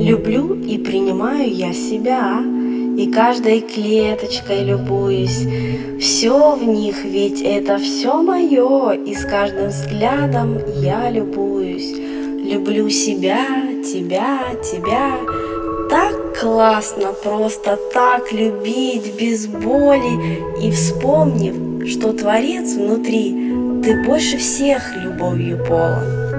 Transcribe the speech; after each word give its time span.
Люблю 0.00 0.54
и 0.54 0.78
принимаю 0.78 1.54
я 1.54 1.74
себя, 1.74 2.42
И 2.96 3.12
каждой 3.12 3.60
клеточкой 3.60 4.64
любуюсь. 4.64 5.46
Все 6.00 6.56
в 6.56 6.64
них, 6.64 7.04
ведь 7.04 7.42
это 7.42 7.76
все 7.76 8.22
мое, 8.22 8.92
И 8.92 9.14
с 9.14 9.26
каждым 9.26 9.68
взглядом 9.68 10.58
я 10.80 11.10
любуюсь. 11.10 11.92
Люблю 12.50 12.88
себя, 12.88 13.44
тебя, 13.84 14.38
тебя. 14.64 15.18
Так 15.90 16.40
классно 16.40 17.12
просто 17.22 17.78
так 17.92 18.32
любить 18.32 19.14
без 19.20 19.46
боли 19.48 20.40
И 20.62 20.70
вспомнив, 20.70 21.86
что 21.86 22.14
Творец 22.14 22.72
внутри, 22.72 23.32
Ты 23.84 24.02
больше 24.06 24.38
всех 24.38 24.96
любовью 24.96 25.62
полон. 25.68 26.29